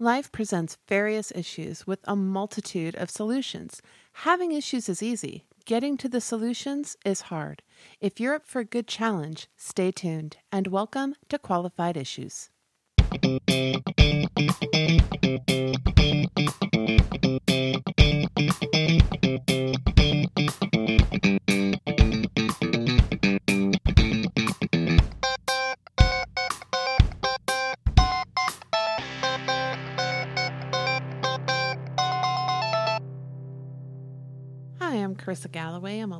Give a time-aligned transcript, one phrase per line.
[0.00, 3.82] Life presents various issues with a multitude of solutions.
[4.22, 7.62] Having issues is easy, getting to the solutions is hard.
[8.00, 12.48] If you're up for a good challenge, stay tuned and welcome to Qualified Issues.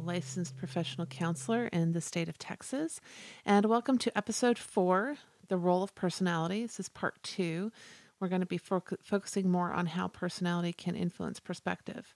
[0.09, 2.99] Licensed professional counselor in the state of Texas.
[3.45, 6.63] And welcome to episode four The Role of Personality.
[6.63, 7.71] This is part two.
[8.19, 12.15] We're going to be fo- focusing more on how personality can influence perspective.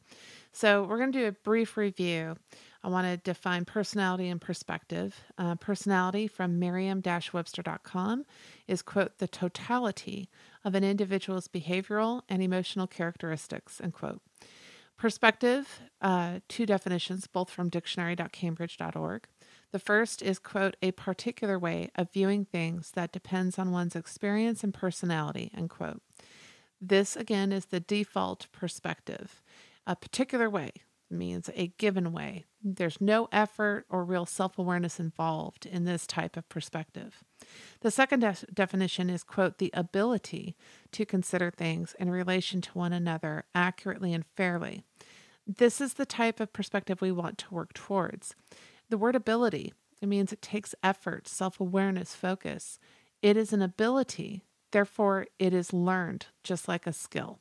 [0.52, 2.36] So, we're going to do a brief review.
[2.82, 5.14] I want to define personality and perspective.
[5.36, 8.24] Uh, personality from merriam webster.com
[8.66, 10.30] is, quote, the totality
[10.64, 14.22] of an individual's behavioral and emotional characteristics, end quote.
[15.02, 19.26] Perspective, uh, two definitions, both from dictionary.cambridge.org.
[19.72, 24.62] The first is, quote, a particular way of viewing things that depends on one's experience
[24.62, 26.02] and personality, end quote.
[26.80, 29.42] This, again, is the default perspective.
[29.88, 30.70] A particular way
[31.12, 32.44] means a given way.
[32.62, 37.22] There's no effort or real self awareness involved in this type of perspective.
[37.80, 40.56] The second de- definition is, quote, the ability
[40.92, 44.84] to consider things in relation to one another accurately and fairly.
[45.58, 48.34] This is the type of perspective we want to work towards.
[48.88, 52.78] The word ability, it means it takes effort, self awareness, focus.
[53.20, 57.38] It is an ability, therefore, it is learned, just like a skill.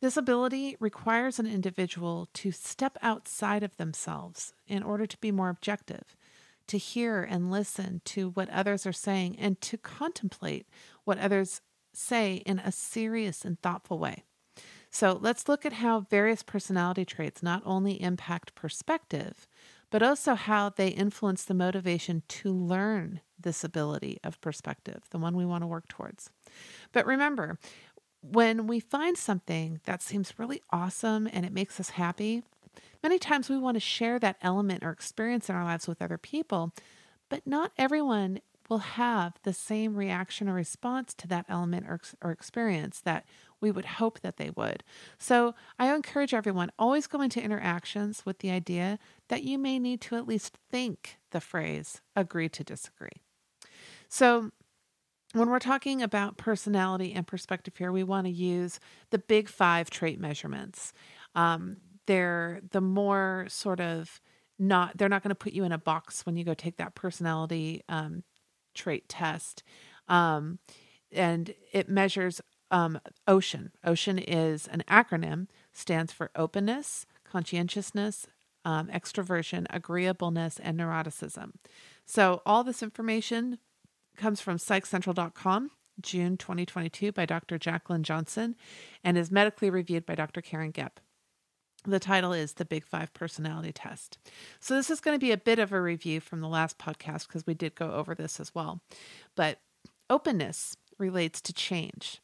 [0.00, 5.48] This ability requires an individual to step outside of themselves in order to be more
[5.48, 6.16] objective,
[6.66, 10.66] to hear and listen to what others are saying, and to contemplate
[11.04, 11.62] what others
[11.94, 14.24] say in a serious and thoughtful way.
[14.90, 19.46] So let's look at how various personality traits not only impact perspective,
[19.90, 25.36] but also how they influence the motivation to learn this ability of perspective, the one
[25.36, 26.30] we want to work towards.
[26.92, 27.58] But remember,
[28.20, 32.42] when we find something that seems really awesome and it makes us happy,
[33.02, 36.18] many times we want to share that element or experience in our lives with other
[36.18, 36.72] people,
[37.28, 42.30] but not everyone will have the same reaction or response to that element or, or
[42.30, 43.24] experience that
[43.60, 44.84] we would hope that they would.
[45.18, 48.98] So I encourage everyone always go into interactions with the idea
[49.28, 53.22] that you may need to at least think the phrase agree to disagree.
[54.08, 54.50] So
[55.34, 58.80] when we're talking about personality and perspective here, we want to use
[59.10, 60.92] the big five trait measurements.
[61.34, 64.20] Um, they're the more sort of
[64.58, 66.94] not, they're not going to put you in a box when you go take that
[66.94, 68.24] personality um,
[68.74, 69.62] trait test.
[70.08, 70.58] Um,
[71.12, 72.40] and it measures
[72.70, 73.70] um, OCEAN.
[73.84, 78.26] OCEAN is an acronym, stands for openness, conscientiousness,
[78.64, 81.52] um, extroversion, agreeableness, and neuroticism.
[82.04, 83.58] So all this information
[84.16, 85.70] comes from psychcentral.com,
[86.00, 87.58] June 2022, by Dr.
[87.58, 88.56] Jacqueline Johnson,
[89.02, 90.42] and is medically reviewed by Dr.
[90.42, 90.98] Karen Gepp.
[91.84, 94.18] The title is The Big Five Personality Test.
[94.58, 97.28] So, this is going to be a bit of a review from the last podcast
[97.28, 98.82] because we did go over this as well.
[99.36, 99.60] But
[100.10, 102.20] openness relates to change.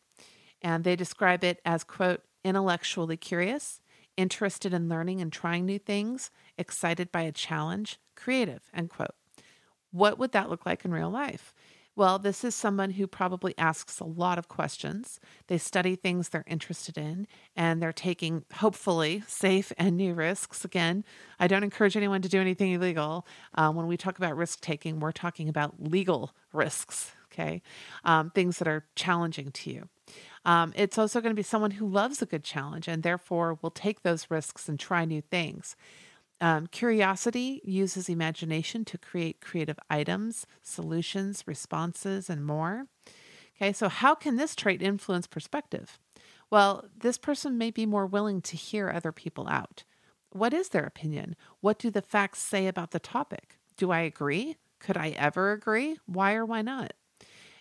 [0.64, 3.80] And they describe it as, quote, intellectually curious,
[4.16, 9.14] interested in learning and trying new things, excited by a challenge, creative, end quote.
[9.92, 11.54] What would that look like in real life?
[11.96, 15.20] Well, this is someone who probably asks a lot of questions.
[15.46, 20.64] They study things they're interested in, and they're taking, hopefully, safe and new risks.
[20.64, 21.04] Again,
[21.38, 23.26] I don't encourage anyone to do anything illegal.
[23.54, 27.62] Uh, when we talk about risk taking, we're talking about legal risks, okay?
[28.04, 29.88] Um, things that are challenging to you.
[30.44, 33.70] Um, it's also going to be someone who loves a good challenge and therefore will
[33.70, 35.76] take those risks and try new things.
[36.40, 42.86] Um, curiosity uses imagination to create creative items, solutions, responses, and more.
[43.56, 45.98] Okay, so how can this trait influence perspective?
[46.50, 49.84] Well, this person may be more willing to hear other people out.
[50.30, 51.36] What is their opinion?
[51.60, 53.58] What do the facts say about the topic?
[53.76, 54.56] Do I agree?
[54.80, 55.98] Could I ever agree?
[56.06, 56.92] Why or why not?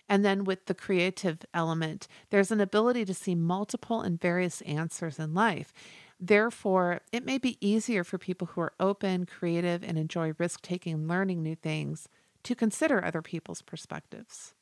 [0.08, 5.18] And then with the creative element, there's an ability to see multiple and various answers
[5.18, 5.72] in life.
[6.20, 11.08] Therefore, it may be easier for people who are open, creative, and enjoy risk taking,
[11.08, 12.08] learning new things
[12.44, 14.54] to consider other people's perspectives.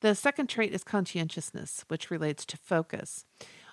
[0.00, 3.24] The second trait is conscientiousness, which relates to focus.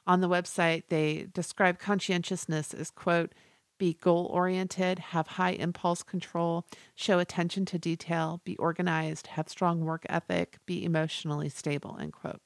[0.05, 3.33] On the website, they describe conscientiousness as, quote,
[3.77, 6.65] be goal oriented, have high impulse control,
[6.95, 12.41] show attention to detail, be organized, have strong work ethic, be emotionally stable, end quote.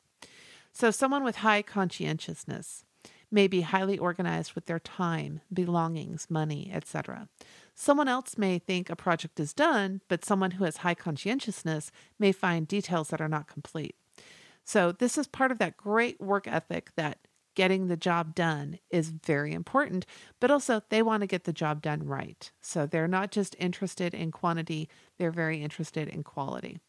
[0.74, 2.86] So, someone with high conscientiousness
[3.32, 7.30] may be highly organized with their time, belongings, money, etc.
[7.74, 12.32] Someone else may think a project is done, but someone who has high conscientiousness may
[12.32, 13.96] find details that are not complete.
[14.64, 17.20] So, this is part of that great work ethic that
[17.56, 20.06] getting the job done is very important,
[20.40, 22.52] but also they want to get the job done right.
[22.62, 26.80] So, they're not just interested in quantity, they're very interested in quality.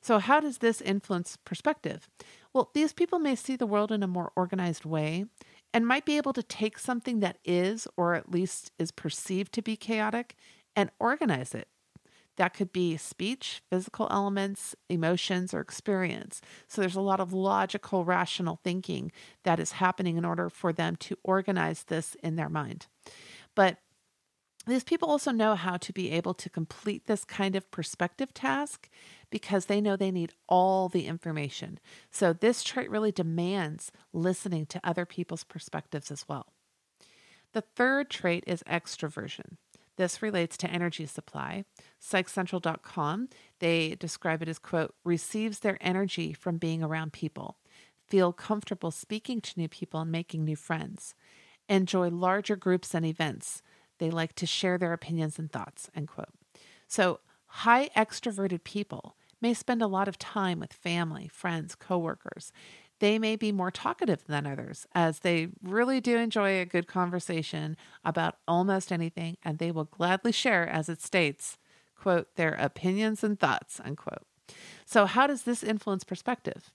[0.00, 2.08] So, how does this influence perspective?
[2.52, 5.26] Well, these people may see the world in a more organized way
[5.72, 9.62] and might be able to take something that is, or at least is perceived to
[9.62, 10.36] be chaotic,
[10.74, 11.68] and organize it.
[12.38, 16.40] That could be speech, physical elements, emotions, or experience.
[16.68, 19.10] So there's a lot of logical, rational thinking
[19.42, 22.86] that is happening in order for them to organize this in their mind.
[23.56, 23.78] But
[24.68, 28.88] these people also know how to be able to complete this kind of perspective task
[29.30, 31.80] because they know they need all the information.
[32.10, 36.52] So, this trait really demands listening to other people's perspectives as well.
[37.52, 39.56] The third trait is extroversion.
[39.98, 41.64] This relates to energy supply.
[42.00, 43.28] PsychCentral.com,
[43.58, 47.58] they describe it as, quote, receives their energy from being around people,
[48.06, 51.16] feel comfortable speaking to new people and making new friends,
[51.68, 53.60] enjoy larger groups and events.
[53.98, 56.28] They like to share their opinions and thoughts, end quote.
[56.86, 62.52] So, high extroverted people may spend a lot of time with family, friends, coworkers.
[63.00, 67.76] They may be more talkative than others as they really do enjoy a good conversation
[68.04, 71.58] about almost anything and they will gladly share as it states,
[71.96, 74.26] quote, their opinions and thoughts, unquote.
[74.84, 76.70] So how does this influence perspective?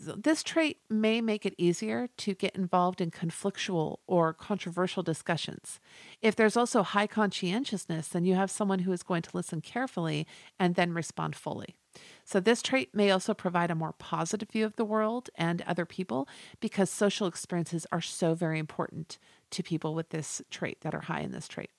[0.00, 5.78] This trait may make it easier to get involved in conflictual or controversial discussions.
[6.20, 10.26] If there's also high conscientiousness, then you have someone who is going to listen carefully
[10.58, 11.76] and then respond fully.
[12.24, 15.84] So, this trait may also provide a more positive view of the world and other
[15.84, 16.28] people
[16.60, 19.18] because social experiences are so very important
[19.50, 21.70] to people with this trait that are high in this trait.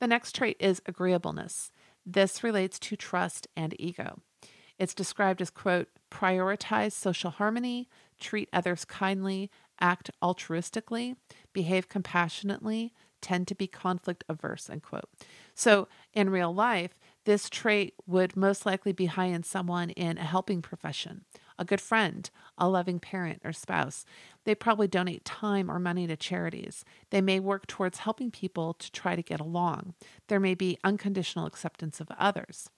[0.00, 1.70] The next trait is agreeableness.
[2.06, 4.20] This relates to trust and ego.
[4.78, 7.88] It's described as, quote, prioritize social harmony,
[8.18, 11.16] treat others kindly, act altruistically,
[11.52, 15.08] behave compassionately, tend to be conflict averse, end quote.
[15.54, 16.98] So in real life,
[17.30, 21.24] this trait would most likely be high in someone in a helping profession,
[21.60, 22.28] a good friend,
[22.58, 24.04] a loving parent or spouse.
[24.42, 26.84] They probably donate time or money to charities.
[27.10, 29.94] They may work towards helping people to try to get along.
[30.26, 32.68] There may be unconditional acceptance of others.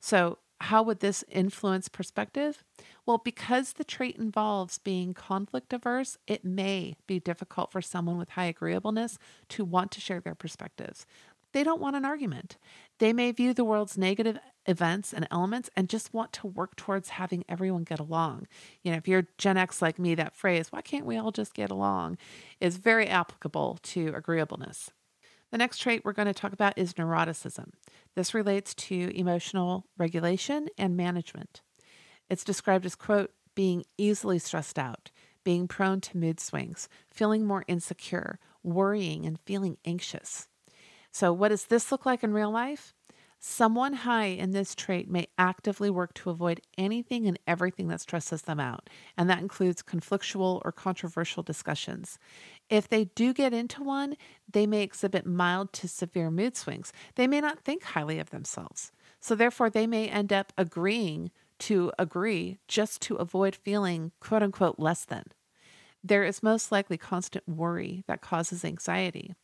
[0.00, 2.62] So, how would this influence perspective?
[3.06, 8.30] Well, because the trait involves being conflict averse, it may be difficult for someone with
[8.30, 9.18] high agreeableness
[9.48, 11.06] to want to share their perspectives.
[11.54, 12.58] They don't want an argument.
[12.98, 17.10] They may view the world's negative events and elements and just want to work towards
[17.10, 18.46] having everyone get along.
[18.82, 21.54] You know, if you're Gen X like me, that phrase, why can't we all just
[21.54, 22.18] get along,
[22.60, 24.90] is very applicable to agreeableness.
[25.50, 27.70] The next trait we're going to talk about is neuroticism.
[28.16, 31.60] This relates to emotional regulation and management.
[32.30, 35.10] It's described as, quote, being easily stressed out,
[35.44, 40.48] being prone to mood swings, feeling more insecure, worrying, and feeling anxious.
[41.14, 42.92] So, what does this look like in real life?
[43.38, 48.42] Someone high in this trait may actively work to avoid anything and everything that stresses
[48.42, 52.18] them out, and that includes conflictual or controversial discussions.
[52.68, 54.16] If they do get into one,
[54.50, 56.92] they may exhibit mild to severe mood swings.
[57.14, 58.90] They may not think highly of themselves.
[59.20, 61.30] So, therefore, they may end up agreeing
[61.60, 65.26] to agree just to avoid feeling quote unquote less than.
[66.02, 69.36] There is most likely constant worry that causes anxiety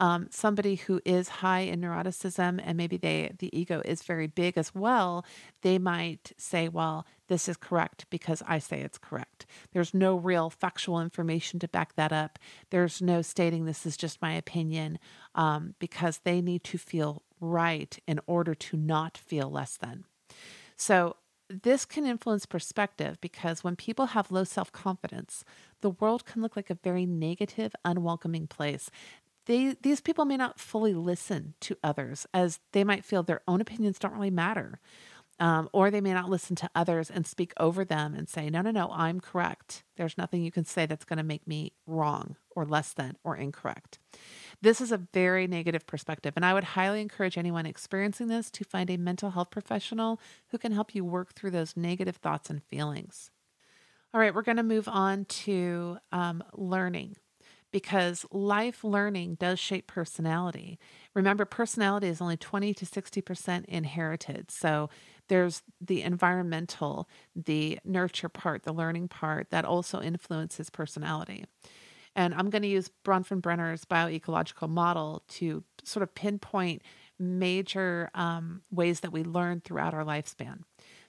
[0.00, 4.56] um, somebody who is high in neuroticism and maybe they the ego is very big
[4.56, 5.24] as well,
[5.62, 10.48] they might say, "Well, this is correct because I say it's correct." There's no real
[10.50, 12.38] factual information to back that up.
[12.70, 14.98] There's no stating this is just my opinion
[15.34, 20.04] um, because they need to feel right in order to not feel less than.
[20.76, 21.16] So
[21.50, 25.44] this can influence perspective because when people have low self confidence,
[25.80, 28.90] the world can look like a very negative, unwelcoming place
[29.46, 33.60] they these people may not fully listen to others as they might feel their own
[33.60, 34.80] opinions don't really matter
[35.40, 38.60] um, or they may not listen to others and speak over them and say no
[38.60, 39.82] no no i'm correct.
[39.96, 43.36] There's nothing you can say that's going to make me wrong or less than or
[43.36, 43.98] incorrect.
[44.62, 48.64] This is a very negative perspective and i would highly encourage anyone experiencing this to
[48.64, 52.62] find a mental health professional who can help you work through those negative thoughts and
[52.64, 53.30] feelings.
[54.12, 57.16] All right we're going to move on to um, learning
[57.70, 60.78] because life learning does shape personality.
[61.14, 64.50] Remember, personality is only 20 to 60% inherited.
[64.50, 64.90] So
[65.28, 71.44] there's the environmental, the nurture part, the learning part that also influences personality.
[72.16, 76.82] And I'm going to use Bronfenbrenner's bioecological model to sort of pinpoint
[77.18, 80.60] major um, ways that we learn throughout our lifespan.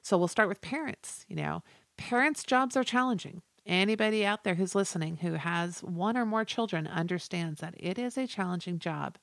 [0.03, 1.25] So we'll start with parents.
[1.27, 1.63] You know,
[1.97, 3.41] parents' jobs are challenging.
[3.65, 8.17] Anybody out there who's listening who has one or more children understands that it is
[8.17, 9.17] a challenging job.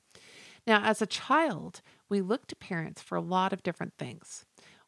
[0.65, 4.45] Now, as a child, we look to parents for a lot of different things.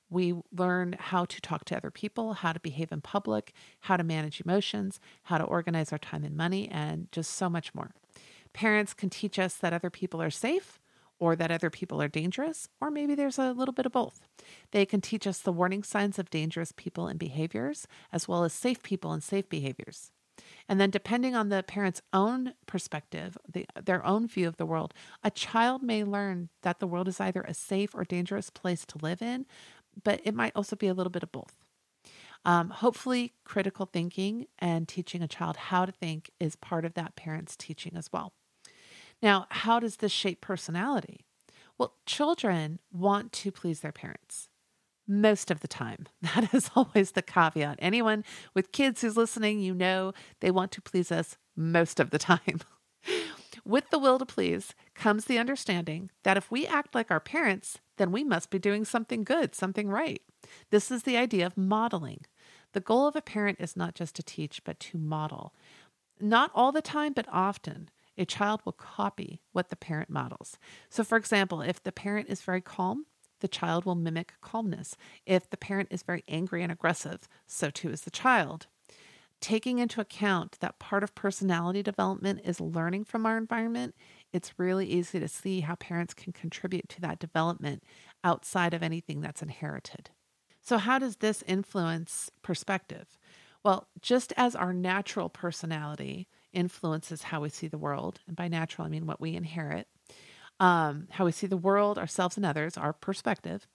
[0.09, 4.03] We learn how to talk to other people, how to behave in public, how to
[4.03, 7.91] manage emotions, how to organize our time and money, and just so much more.
[8.53, 10.80] Parents can teach us that other people are safe
[11.21, 14.21] or that other people are dangerous, or maybe there's a little bit of both.
[14.71, 18.53] They can teach us the warning signs of dangerous people and behaviors, as well as
[18.53, 20.11] safe people and safe behaviors.
[20.67, 24.95] And then, depending on the parent's own perspective, the, their own view of the world,
[25.23, 28.97] a child may learn that the world is either a safe or dangerous place to
[28.99, 29.45] live in,
[30.03, 31.53] but it might also be a little bit of both.
[32.43, 37.15] Um, hopefully, critical thinking and teaching a child how to think is part of that
[37.15, 38.33] parent's teaching as well.
[39.21, 41.25] Now, how does this shape personality?
[41.77, 44.49] Well, children want to please their parents
[45.07, 46.07] most of the time.
[46.21, 47.77] That is always the caveat.
[47.79, 48.23] Anyone
[48.53, 52.61] with kids who's listening, you know they want to please us most of the time.
[53.65, 57.79] with the will to please comes the understanding that if we act like our parents,
[57.97, 60.21] then we must be doing something good, something right.
[60.69, 62.21] This is the idea of modeling.
[62.73, 65.53] The goal of a parent is not just to teach, but to model.
[66.19, 70.57] Not all the time, but often a child will copy what the parent models.
[70.89, 73.05] So, for example, if the parent is very calm,
[73.39, 74.95] the child will mimic calmness.
[75.25, 78.67] If the parent is very angry and aggressive, so too is the child.
[79.41, 83.95] Taking into account that part of personality development is learning from our environment,
[84.31, 87.83] it's really easy to see how parents can contribute to that development
[88.23, 90.11] outside of anything that's inherited.
[90.61, 93.17] So, how does this influence perspective?
[93.63, 98.19] Well, just as our natural personality influences how we see the world.
[98.27, 99.87] And by natural, I mean what we inherit,
[100.59, 103.67] um, how we see the world, ourselves, and others, our perspective.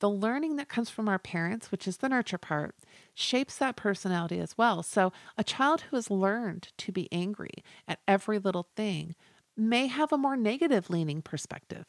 [0.00, 2.74] The learning that comes from our parents, which is the nurture part,
[3.14, 4.82] shapes that personality as well.
[4.82, 9.14] So, a child who has learned to be angry at every little thing
[9.56, 11.86] may have a more negative leaning perspective.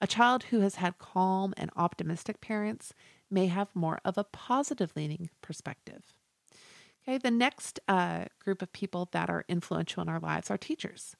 [0.00, 2.92] A child who has had calm and optimistic parents
[3.30, 6.17] may have more of a positive leaning perspective.
[7.08, 11.16] Okay, the next uh, group of people that are influential in our lives are teachers.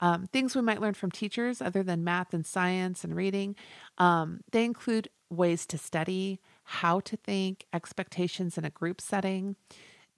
[0.00, 3.54] Um, things we might learn from teachers, other than math and science and reading,
[3.98, 9.56] um, they include ways to study, how to think, expectations in a group setting.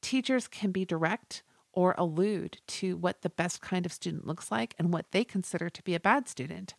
[0.00, 4.75] Teachers can be direct or allude to what the best kind of student looks like
[4.79, 6.75] and what they consider to be a bad student.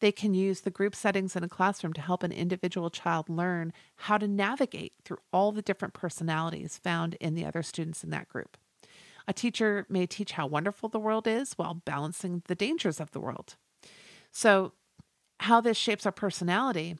[0.00, 3.72] They can use the group settings in a classroom to help an individual child learn
[3.96, 8.28] how to navigate through all the different personalities found in the other students in that
[8.28, 8.56] group.
[9.28, 13.20] A teacher may teach how wonderful the world is while balancing the dangers of the
[13.20, 13.56] world.
[14.32, 14.72] So,
[15.40, 16.96] how this shapes our personality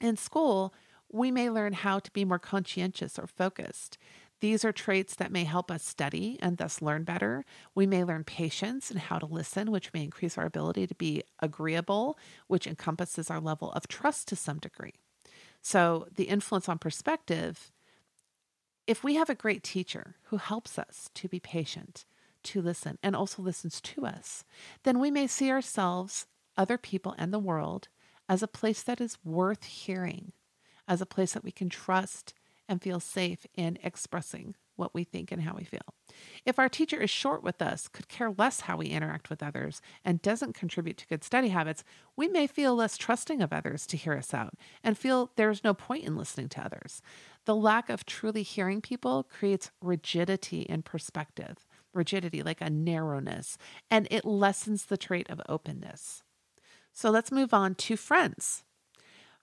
[0.00, 0.74] in school,
[1.10, 3.98] we may learn how to be more conscientious or focused.
[4.42, 7.44] These are traits that may help us study and thus learn better.
[7.76, 11.22] We may learn patience and how to listen, which may increase our ability to be
[11.38, 12.18] agreeable,
[12.48, 14.94] which encompasses our level of trust to some degree.
[15.60, 17.70] So, the influence on perspective
[18.88, 22.04] if we have a great teacher who helps us to be patient,
[22.42, 24.42] to listen, and also listens to us,
[24.82, 27.86] then we may see ourselves, other people, and the world
[28.28, 30.32] as a place that is worth hearing,
[30.88, 32.34] as a place that we can trust
[32.72, 35.82] and feel safe in expressing what we think and how we feel.
[36.46, 39.82] If our teacher is short with us, could care less how we interact with others,
[40.06, 41.84] and doesn't contribute to good study habits,
[42.16, 45.74] we may feel less trusting of others to hear us out and feel there's no
[45.74, 47.02] point in listening to others.
[47.44, 53.58] The lack of truly hearing people creates rigidity in perspective, rigidity like a narrowness,
[53.90, 56.22] and it lessens the trait of openness.
[56.90, 58.64] So let's move on to friends.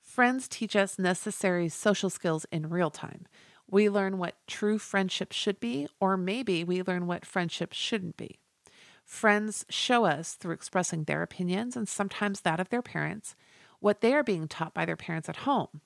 [0.10, 3.28] Friends teach us necessary social skills in real time.
[3.70, 8.40] We learn what true friendship should be, or maybe we learn what friendship shouldn't be.
[9.06, 13.36] Friends show us through expressing their opinions and sometimes that of their parents
[13.82, 15.80] what they are being taught by their parents at home.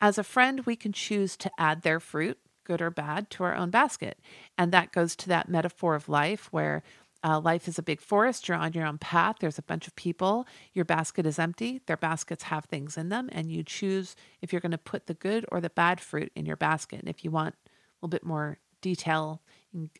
[0.00, 3.54] As a friend, we can choose to add their fruit, good or bad, to our
[3.54, 4.18] own basket.
[4.58, 6.82] And that goes to that metaphor of life where
[7.24, 8.48] uh, life is a big forest.
[8.48, 9.36] You're on your own path.
[9.40, 10.46] There's a bunch of people.
[10.72, 11.80] Your basket is empty.
[11.86, 13.28] Their baskets have things in them.
[13.32, 16.46] And you choose if you're going to put the good or the bad fruit in
[16.46, 17.00] your basket.
[17.00, 17.68] And if you want a
[18.06, 19.42] little bit more detail,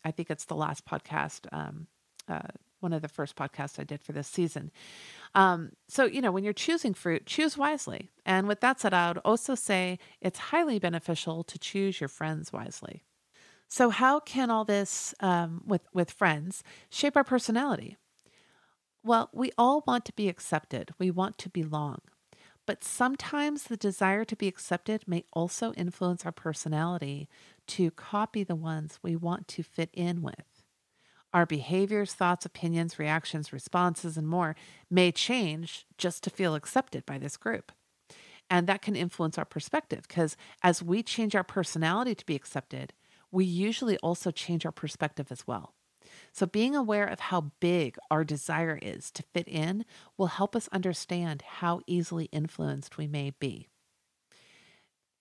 [0.05, 1.87] I think it's the last podcast um,
[2.29, 2.41] uh,
[2.83, 4.71] one of the first podcasts I did for this season.
[5.35, 8.11] Um, so, you know, when you're choosing fruit, choose wisely.
[8.27, 12.53] And with that said, I would also say it's highly beneficial to choose your friends
[12.53, 13.05] wisely.
[13.73, 17.97] So, how can all this um, with with friends shape our personality?
[19.03, 20.91] Well, we all want to be accepted.
[20.99, 22.03] We want to belong.
[22.67, 27.31] But sometimes the desire to be accepted may also influence our personality
[27.69, 30.63] to copy the ones we want to fit in with.
[31.33, 34.55] Our behaviors, thoughts, opinions, reactions, responses, and more
[34.91, 37.73] may change just to feel accepted by this group.
[38.51, 42.93] And that can influence our perspective because as we change our personality to be accepted,
[43.33, 45.75] we usually also change our perspective as well.
[46.33, 49.85] So, being aware of how big our desire is to fit in
[50.17, 53.69] will help us understand how easily influenced we may be.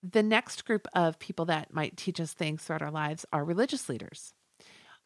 [0.04, 3.88] The next group of people that might teach us things throughout our lives are religious
[3.88, 4.34] leaders.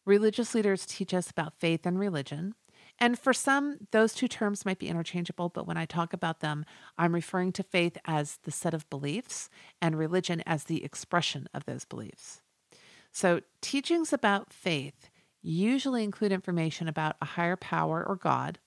[0.04, 2.54] Religious leaders teach us about faith and religion.
[2.98, 6.64] And for some, those two terms might be interchangeable, but when I talk about them,
[6.96, 9.50] I'm referring to faith as the set of beliefs
[9.82, 12.40] and religion as the expression of those beliefs.
[13.16, 15.08] So, teachings about faith
[15.40, 18.58] usually include information about a higher power or God,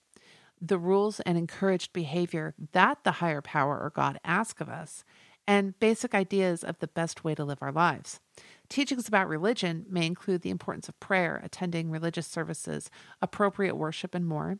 [0.60, 5.04] the rules and encouraged behavior that the higher power or God ask of us,
[5.46, 8.22] and basic ideas of the best way to live our lives.
[8.70, 12.90] Teachings about religion may include the importance of prayer, attending religious services,
[13.22, 14.58] appropriate worship, and more.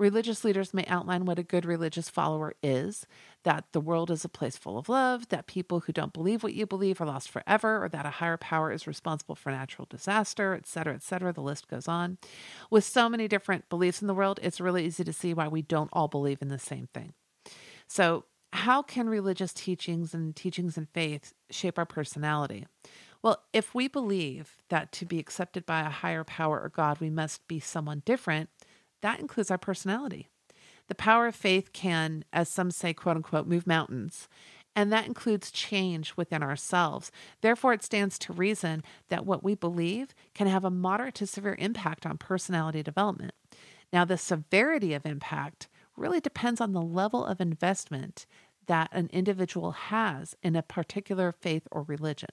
[0.00, 3.06] Religious leaders may outline what a good religious follower is
[3.42, 6.54] that the world is a place full of love, that people who don't believe what
[6.54, 10.54] you believe are lost forever, or that a higher power is responsible for natural disaster,
[10.54, 11.34] etc., etc.
[11.34, 12.16] The list goes on.
[12.70, 15.60] With so many different beliefs in the world, it's really easy to see why we
[15.60, 17.12] don't all believe in the same thing.
[17.86, 22.66] So, how can religious teachings and teachings in faith shape our personality?
[23.22, 27.10] Well, if we believe that to be accepted by a higher power or God, we
[27.10, 28.48] must be someone different,
[29.02, 30.28] that includes our personality.
[30.88, 34.28] The power of faith can, as some say, quote unquote, move mountains.
[34.76, 37.10] And that includes change within ourselves.
[37.40, 41.56] Therefore, it stands to reason that what we believe can have a moderate to severe
[41.58, 43.34] impact on personality development.
[43.92, 48.26] Now, the severity of impact really depends on the level of investment
[48.66, 52.30] that an individual has in a particular faith or religion.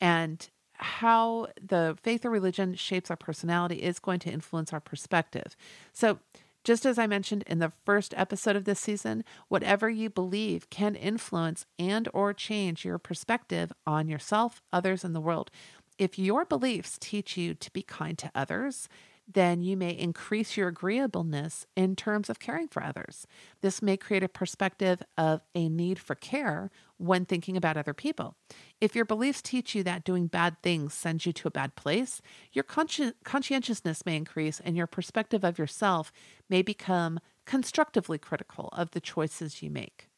[0.00, 0.48] And
[0.84, 5.56] how the faith or religion shapes our personality is going to influence our perspective.
[5.92, 6.18] So,
[6.62, 10.94] just as I mentioned in the first episode of this season, whatever you believe can
[10.94, 15.50] influence and or change your perspective on yourself, others and the world.
[15.98, 18.88] If your beliefs teach you to be kind to others,
[19.26, 23.26] then you may increase your agreeableness in terms of caring for others.
[23.62, 28.36] This may create a perspective of a need for care when thinking about other people.
[28.80, 32.20] If your beliefs teach you that doing bad things sends you to a bad place,
[32.52, 36.12] your consci- conscientiousness may increase and your perspective of yourself
[36.50, 40.08] may become constructively critical of the choices you make.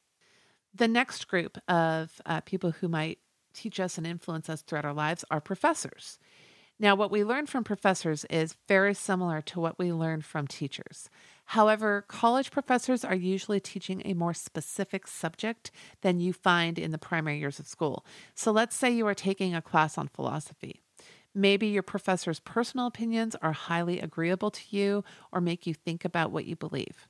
[0.74, 3.18] The next group of uh, people who might
[3.54, 6.18] teach us and influence us throughout our lives are professors.
[6.78, 11.08] Now, what we learn from professors is very similar to what we learn from teachers.
[11.46, 15.70] However, college professors are usually teaching a more specific subject
[16.02, 18.04] than you find in the primary years of school.
[18.34, 20.82] So, let's say you are taking a class on philosophy.
[21.34, 26.30] Maybe your professor's personal opinions are highly agreeable to you or make you think about
[26.30, 27.08] what you believe.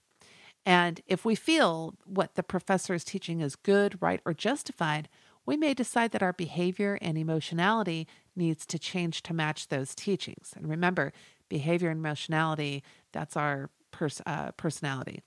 [0.65, 5.09] And if we feel what the professor is teaching is good, right, or justified,
[5.47, 10.53] we may decide that our behavior and emotionality needs to change to match those teachings.
[10.57, 11.13] And remember,
[11.49, 12.83] behavior and emotionality,
[13.13, 15.23] that's our pers- uh, personality.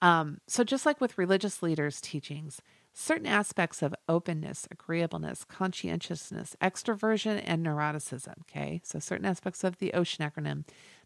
[0.00, 2.60] Um, so, just like with religious leaders' teachings,
[2.92, 9.90] certain aspects of openness, agreeableness, conscientiousness, extroversion, and neuroticism, okay, so certain aspects of the
[9.94, 10.64] OCEAN acronym,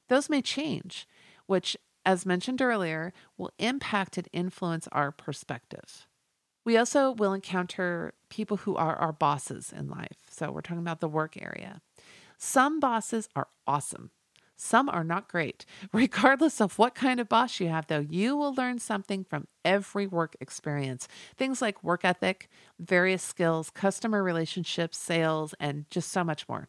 [0.08, 1.06] those may change,
[1.46, 6.06] which, as mentioned earlier, will impact and influence our perspective.
[6.64, 10.18] We also will encounter people who are our bosses in life.
[10.30, 11.80] So we're talking about the work area.
[12.38, 14.10] Some bosses are awesome.
[14.56, 15.66] Some are not great.
[15.92, 20.06] Regardless of what kind of boss you have, though, you will learn something from every
[20.06, 21.08] work experience.
[21.36, 22.48] Things like work ethic,
[22.78, 26.68] various skills, customer relationships, sales, and just so much more.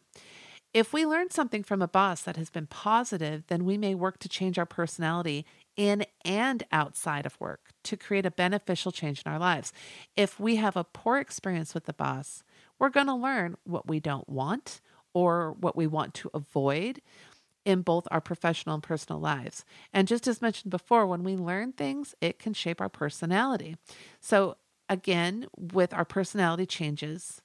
[0.72, 4.18] If we learn something from a boss that has been positive, then we may work
[4.18, 9.32] to change our personality in and outside of work to create a beneficial change in
[9.32, 9.72] our lives.
[10.16, 12.42] If we have a poor experience with the boss,
[12.78, 14.80] we're going to learn what we don't want
[15.12, 17.00] or what we want to avoid
[17.64, 19.64] in both our professional and personal lives.
[19.92, 23.76] And just as mentioned before, when we learn things, it can shape our personality.
[24.20, 24.56] So,
[24.88, 27.40] again, with our personality changes,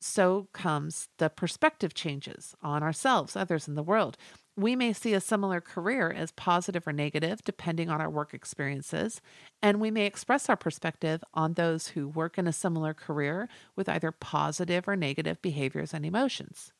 [0.00, 4.16] so comes the perspective changes on ourselves, others in the world.
[4.56, 9.20] We may see a similar career as positive or negative, depending on our work experiences,
[9.60, 13.88] and we may express our perspective on those who work in a similar career with
[13.88, 16.72] either positive or negative behaviors and emotions.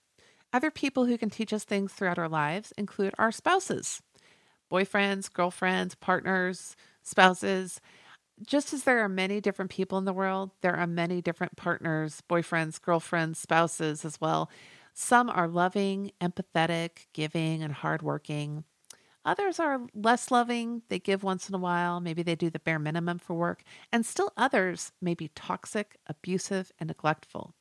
[0.52, 4.00] Other people who can teach us things throughout our lives include our spouses,
[4.70, 7.80] boyfriends, girlfriends, partners, spouses.
[8.46, 12.22] Just as there are many different people in the world, there are many different partners,
[12.30, 14.48] boyfriends, girlfriends, spouses as well.
[14.94, 18.64] Some are loving, empathetic, giving, and hardworking.
[19.24, 20.83] Others are less loving.
[20.88, 21.98] They give once in a while.
[21.98, 23.64] Maybe they do the bare minimum for work.
[23.90, 27.54] And still others may be toxic, abusive, and neglectful.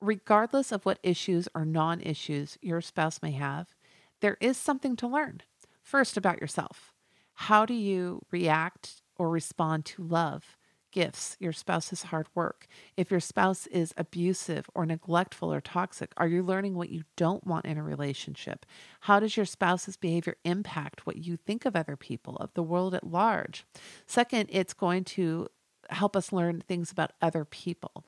[0.00, 3.74] Regardless of what issues or non issues your spouse may have,
[4.20, 5.40] there is something to learn.
[5.82, 6.92] First, about yourself.
[7.34, 10.56] How do you react or respond to love?
[10.96, 12.66] Gifts, your spouse's hard work.
[12.96, 17.46] If your spouse is abusive or neglectful or toxic, are you learning what you don't
[17.46, 18.64] want in a relationship?
[19.00, 22.94] How does your spouse's behavior impact what you think of other people, of the world
[22.94, 23.66] at large?
[24.06, 25.48] Second, it's going to
[25.90, 28.06] help us learn things about other people.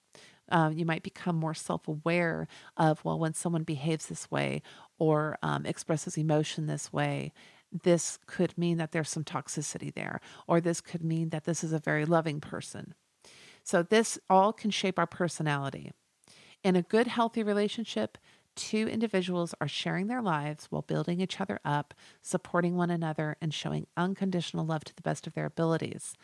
[0.49, 2.49] Um, you might become more self aware
[2.79, 4.63] of, well, when someone behaves this way
[4.99, 7.35] or um, expresses emotion this way,
[7.71, 11.73] this could mean that there's some toxicity there, or this could mean that this is
[11.73, 12.95] a very loving person.
[13.63, 15.93] So, this all can shape our personality.
[16.65, 18.19] In a good, healthy relationship,
[18.57, 23.55] two individuals are sharing their lives while building each other up, supporting one another, and
[23.55, 26.15] showing unconditional love to the best of their abilities.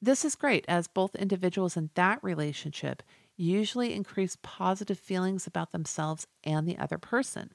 [0.00, 3.02] This is great as both individuals in that relationship
[3.36, 7.50] usually increase positive feelings about themselves and the other person.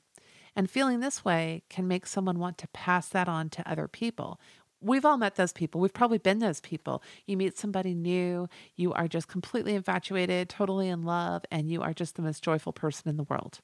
[0.60, 4.42] And feeling this way can make someone want to pass that on to other people.
[4.82, 5.80] We've all met those people.
[5.80, 7.02] We've probably been those people.
[7.26, 11.94] You meet somebody new, you are just completely infatuated, totally in love, and you are
[11.94, 13.62] just the most joyful person in the world.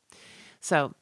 [0.62, 0.94] So,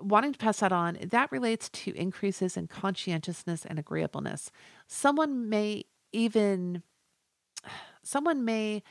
[0.00, 4.50] wanting to pass that on, that relates to increases in conscientiousness and agreeableness.
[4.88, 6.82] Someone may even
[8.02, 8.82] someone may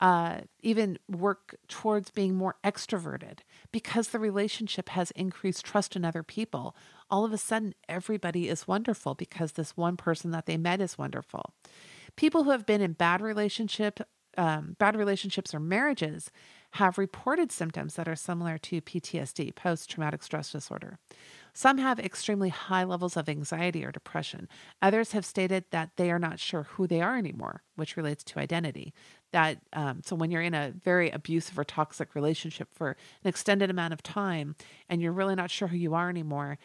[0.00, 3.40] uh, even work towards being more extroverted
[3.72, 6.76] because the relationship has increased trust in other people.
[7.10, 10.98] All of a sudden, everybody is wonderful because this one person that they met is
[10.98, 11.54] wonderful.
[12.16, 14.00] People who have been in bad relationship,
[14.36, 16.30] um, bad relationships or marriages
[16.72, 20.98] have reported symptoms that are similar to PTSD, post traumatic stress disorder.
[21.54, 24.48] Some have extremely high levels of anxiety or depression.
[24.80, 28.38] Others have stated that they are not sure who they are anymore, which relates to
[28.38, 28.92] identity.
[29.32, 33.68] That um, so when you're in a very abusive or toxic relationship for an extended
[33.68, 34.56] amount of time
[34.88, 36.58] and you're really not sure who you are anymore,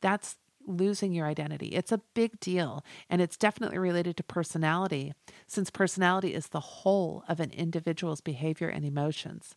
[0.00, 1.68] that's losing your identity.
[1.68, 5.12] It's a big deal, and it's definitely related to personality,
[5.46, 9.54] since personality is the whole of an individual's behavior and emotions.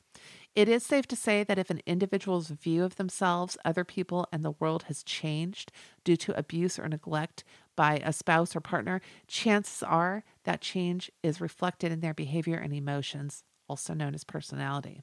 [0.56, 4.46] It is safe to say that if an individual's view of themselves, other people, and
[4.46, 5.72] the world has changed
[6.04, 7.44] due to abuse or neglect
[7.76, 12.74] by a spouse or partner, chances are that change is reflected in their behavior and
[12.74, 15.02] emotions, also known as personality.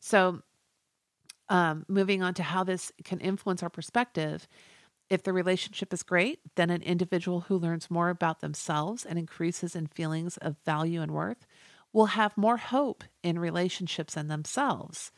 [0.00, 0.42] So,
[1.48, 4.48] um, moving on to how this can influence our perspective.
[5.10, 9.76] If the relationship is great, then an individual who learns more about themselves and increases
[9.76, 11.46] in feelings of value and worth
[11.92, 15.12] will have more hope in relationships and themselves.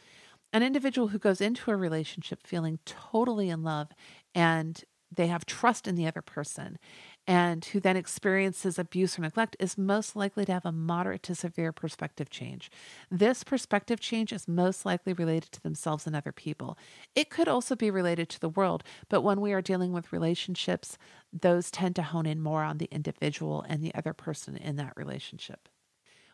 [0.52, 3.88] An individual who goes into a relationship feeling totally in love
[4.34, 4.84] and
[5.16, 6.78] they have trust in the other person
[7.26, 11.34] and who then experiences abuse or neglect is most likely to have a moderate to
[11.34, 12.70] severe perspective change.
[13.10, 16.78] This perspective change is most likely related to themselves and other people.
[17.14, 20.96] It could also be related to the world, but when we are dealing with relationships,
[21.32, 24.92] those tend to hone in more on the individual and the other person in that
[24.96, 25.68] relationship.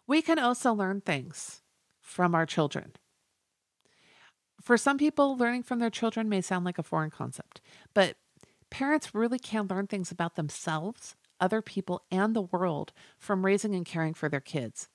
[0.07, 1.63] We can also learn things
[2.01, 2.93] from our children.
[4.61, 7.61] For some people, learning from their children may sound like a foreign concept,
[7.95, 8.17] but
[8.73, 13.85] parents really can learn things about themselves other people, and the world from raising and
[13.85, 14.89] caring for their kids.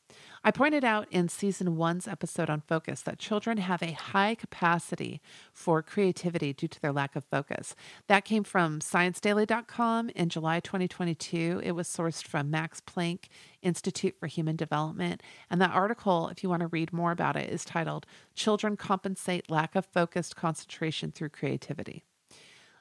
[0.45, 5.21] I pointed out in season one's episode on focus that children have a high capacity
[5.51, 7.75] for creativity due to their lack of focus.
[8.07, 11.59] That came from ScienceDaily.com in July 2022.
[11.61, 13.25] It was sourced from Max Planck
[13.61, 15.21] Institute for Human Development.
[15.51, 19.51] And that article, if you want to read more about it, is titled Children Compensate
[19.51, 22.05] Lack of Focused Concentration Through Creativity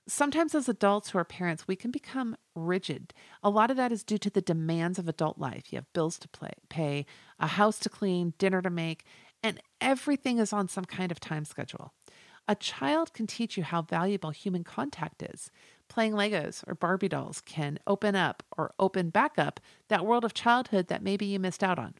[0.08, 3.12] sometimes as adults who are parents, we can become rigid.
[3.42, 5.72] A lot of that is due to the demands of adult life.
[5.72, 7.06] You have bills to play, pay,
[7.38, 9.04] a house to clean, dinner to make,
[9.42, 11.92] and everything is on some kind of time schedule.
[12.48, 15.50] A child can teach you how valuable human contact is.
[15.88, 20.34] Playing Legos or Barbie dolls can open up or open back up that world of
[20.34, 21.94] childhood that maybe you missed out on.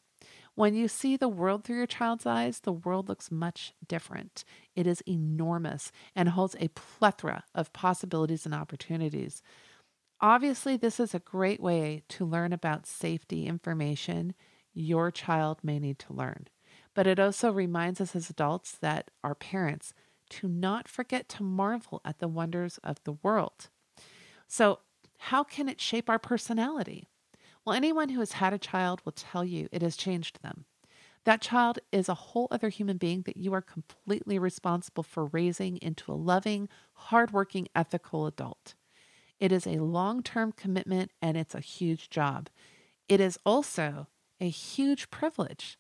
[0.57, 4.43] When you see the world through your child's eyes, the world looks much different.
[4.75, 9.43] It is enormous and holds a plethora of possibilities and opportunities.
[10.23, 14.35] Obviously, this is a great way to learn about safety information
[14.73, 16.49] your child may need to learn.
[16.95, 19.93] But it also reminds us as adults that our parents
[20.31, 23.69] to not forget to marvel at the wonders of the world.
[24.49, 24.79] So,
[25.19, 27.09] how can it shape our personality?
[27.67, 30.67] Well, anyone who has had a child will tell you it has changed them.
[31.25, 35.77] That child is a whole other human being that you are completely responsible for raising
[35.79, 38.75] into a loving, hardworking, ethical adult.
[39.41, 42.49] It is a long term commitment and it's a huge job.
[43.09, 44.07] It is also
[44.41, 45.77] a huge privilege.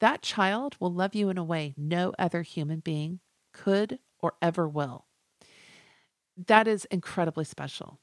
[0.00, 3.20] That child will love you in a way no other human being
[3.52, 5.06] could or ever will.
[6.36, 8.00] That is incredibly special.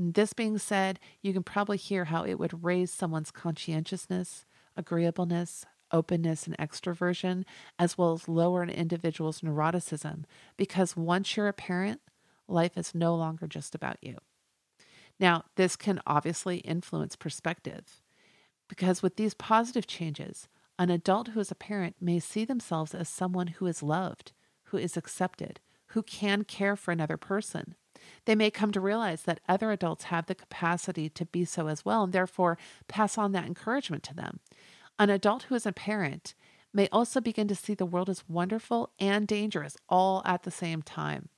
[0.00, 6.46] This being said, you can probably hear how it would raise someone's conscientiousness, agreeableness, openness,
[6.46, 7.42] and extroversion,
[7.80, 10.22] as well as lower an individual's neuroticism,
[10.56, 12.00] because once you're a parent,
[12.46, 14.18] life is no longer just about you.
[15.18, 18.00] Now, this can obviously influence perspective,
[18.68, 20.46] because with these positive changes,
[20.78, 24.30] an adult who is a parent may see themselves as someone who is loved,
[24.66, 25.58] who is accepted,
[25.88, 27.74] who can care for another person.
[28.24, 31.84] They may come to realize that other adults have the capacity to be so as
[31.84, 34.40] well, and therefore pass on that encouragement to them.
[34.98, 36.34] An adult who is a parent
[36.72, 40.82] may also begin to see the world as wonderful and dangerous all at the same
[40.82, 41.28] time.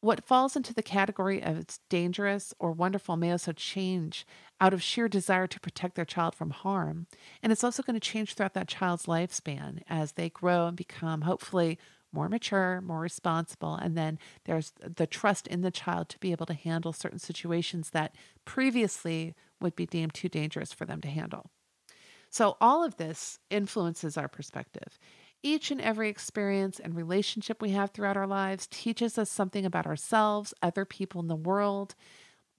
[0.00, 4.26] What falls into the category of dangerous or wonderful may also change
[4.60, 7.06] out of sheer desire to protect their child from harm.
[7.42, 11.22] And it's also going to change throughout that child's lifespan as they grow and become
[11.22, 11.78] hopefully
[12.16, 13.74] more mature, more responsible.
[13.74, 17.90] And then there's the trust in the child to be able to handle certain situations
[17.90, 21.50] that previously would be deemed too dangerous for them to handle.
[22.30, 24.98] So, all of this influences our perspective.
[25.42, 29.86] Each and every experience and relationship we have throughout our lives teaches us something about
[29.86, 31.94] ourselves, other people in the world.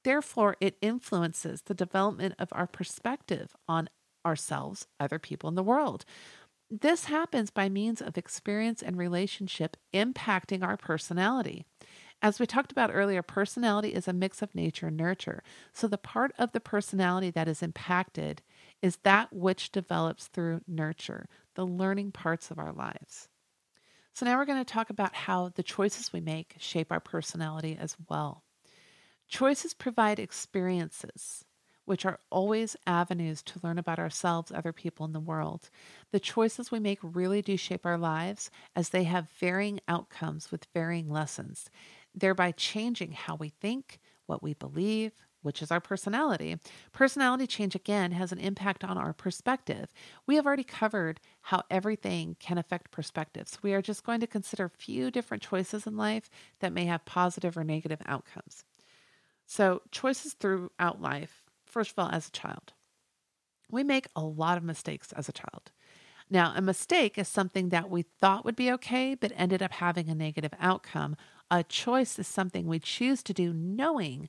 [0.04, 3.90] Therefore, it influences the development of our perspective on
[4.26, 6.06] ourselves, other people in the world.
[6.70, 11.66] This happens by means of experience and relationship impacting our personality.
[12.22, 15.44] As we talked about earlier, personality is a mix of nature and nurture.
[15.72, 18.42] So, the part of the personality that is impacted
[18.82, 23.30] is that which develops through nurture, the learning parts of our lives.
[24.14, 27.78] So, now we're going to talk about how the choices we make shape our personality
[27.80, 28.44] as well.
[29.30, 31.46] Choices provide experiences,
[31.88, 35.70] which are always avenues to learn about ourselves, other people in the world.
[36.12, 40.68] The choices we make really do shape our lives as they have varying outcomes with
[40.74, 41.70] varying lessons,
[42.14, 46.58] thereby changing how we think, what we believe, which is our personality.
[46.92, 49.94] Personality change, again, has an impact on our perspective.
[50.26, 53.58] We have already covered how everything can affect perspectives.
[53.64, 57.06] We are just going to consider a few different choices in life that may have
[57.06, 58.66] positive or negative outcomes.
[59.46, 61.47] So, choices throughout life,
[61.78, 62.74] first of all, as a child.
[63.70, 65.70] We make a lot of mistakes as a child.
[66.28, 70.10] Now, a mistake is something that we thought would be okay, but ended up having
[70.10, 71.16] a negative outcome.
[71.52, 74.28] A choice is something we choose to do knowing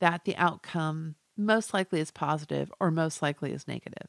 [0.00, 4.08] that the outcome most likely is positive or most likely is negative.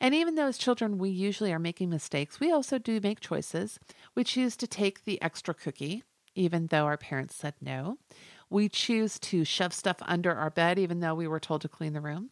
[0.00, 3.80] And even though as children we usually are making mistakes, we also do make choices.
[4.14, 6.04] We choose to take the extra cookie,
[6.36, 7.98] even though our parents said no.
[8.48, 11.92] We choose to shove stuff under our bed, even though we were told to clean
[11.92, 12.30] the room.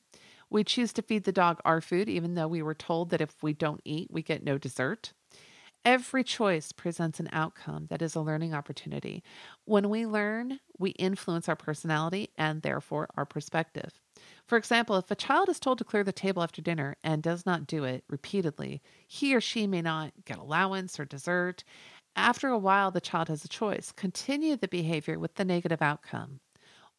[0.51, 3.43] We choose to feed the dog our food, even though we were told that if
[3.43, 5.13] we don't eat, we get no dessert.
[5.85, 9.23] Every choice presents an outcome that is a learning opportunity.
[9.67, 14.01] When we learn, we influence our personality and therefore our perspective.
[14.47, 17.45] For example, if a child is told to clear the table after dinner and does
[17.45, 21.65] not do it repeatedly, he or she may not get allowance or dessert.
[22.17, 26.41] After a while, the child has a choice continue the behavior with the negative outcome,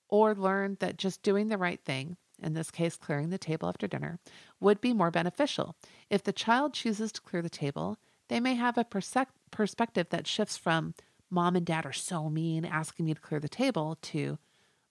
[0.09, 3.87] or learn that just doing the right thing, in this case, clearing the table after
[3.87, 4.19] dinner,
[4.59, 5.75] would be more beneficial.
[6.09, 7.97] If the child chooses to clear the table,
[8.27, 10.95] they may have a perspective that shifts from
[11.29, 14.37] mom and dad are so mean asking me to clear the table to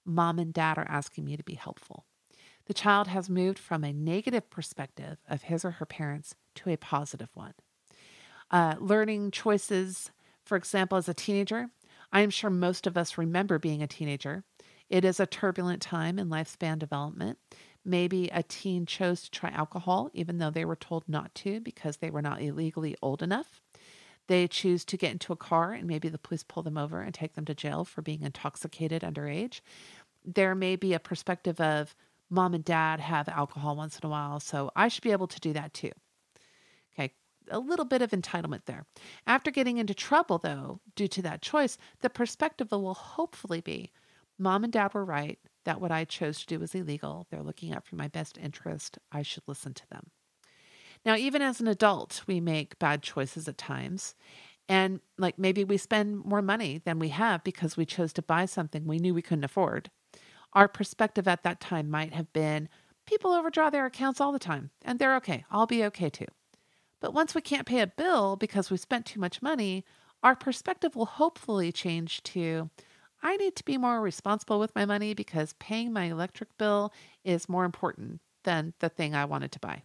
[0.05, 2.07] mom and dad are asking me to be helpful.
[2.67, 6.77] The child has moved from a negative perspective of his or her parents to a
[6.77, 7.55] positive one.
[8.51, 10.11] Uh, learning choices,
[10.45, 11.69] for example, as a teenager,
[12.13, 14.45] I am sure most of us remember being a teenager.
[14.89, 17.39] It is a turbulent time in lifespan development.
[17.85, 21.97] Maybe a teen chose to try alcohol even though they were told not to because
[21.97, 23.61] they were not illegally old enough.
[24.27, 27.13] They choose to get into a car and maybe the police pull them over and
[27.13, 29.61] take them to jail for being intoxicated underage.
[30.25, 31.95] There may be a perspective of
[32.31, 35.41] mom and dad have alcohol once in a while, so I should be able to
[35.41, 35.93] do that too.
[37.51, 38.87] A little bit of entitlement there.
[39.27, 43.91] After getting into trouble, though, due to that choice, the perspective will hopefully be
[44.39, 47.27] mom and dad were right that what I chose to do was illegal.
[47.31, 48.99] They're looking out for my best interest.
[49.11, 50.11] I should listen to them.
[51.05, 54.15] Now, even as an adult, we make bad choices at times.
[54.69, 58.47] And like maybe we spend more money than we have because we chose to buy
[58.47, 59.91] something we knew we couldn't afford.
[60.55, 62.69] Our perspective at that time might have been
[63.07, 65.45] people overdraw their accounts all the time, and they're okay.
[65.51, 66.27] I'll be okay too.
[67.05, 69.85] But once we can't pay a bill because we spent too much money,
[70.23, 72.71] our perspective will hopefully change to
[73.23, 77.47] I need to be more responsible with my money because paying my electric bill is
[77.47, 79.83] more important than the thing I wanted to buy.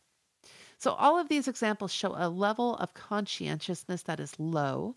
[0.77, 4.95] So, all of these examples show a level of conscientiousness that is low,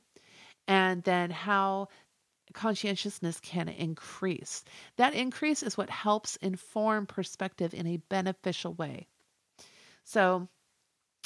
[0.68, 1.88] and then how
[2.54, 4.62] conscientiousness can increase.
[4.94, 9.08] That increase is what helps inform perspective in a beneficial way.
[10.04, 10.48] So,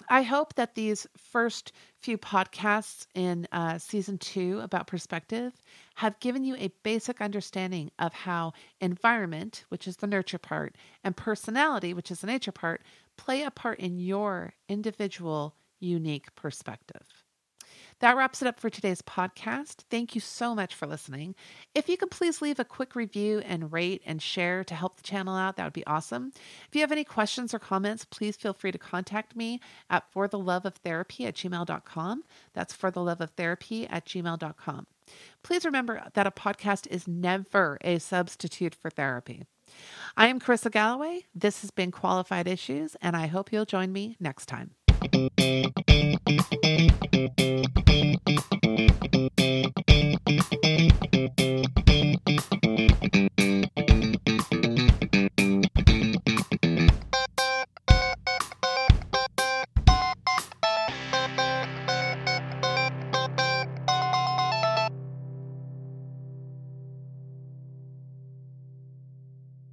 [0.08, 5.52] I hope that these first few podcasts in uh, season two about perspective
[5.96, 11.16] have given you a basic understanding of how environment, which is the nurture part, and
[11.16, 12.82] personality, which is the nature part,
[13.16, 17.25] play a part in your individual, unique perspective.
[18.00, 19.84] That wraps it up for today's podcast.
[19.90, 21.34] Thank you so much for listening.
[21.74, 25.02] If you could please leave a quick review and rate and share to help the
[25.02, 26.32] channel out, that would be awesome.
[26.68, 30.28] If you have any questions or comments, please feel free to contact me at for
[30.28, 32.22] the love of therapy at gmail.com.
[32.52, 34.86] That's for the love of therapy at gmail.com.
[35.42, 39.44] Please remember that a podcast is never a substitute for therapy.
[40.16, 41.24] I am Carissa Galloway.
[41.34, 44.72] This has been Qualified Issues, and I hope you'll join me next time.
[44.98, 45.72] Thank
[50.52, 50.65] you.